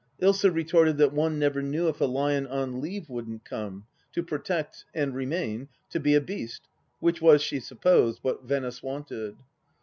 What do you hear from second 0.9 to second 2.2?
that one never knew if a